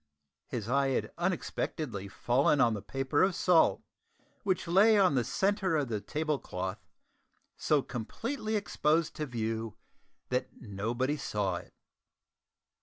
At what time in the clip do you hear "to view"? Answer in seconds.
9.17-9.77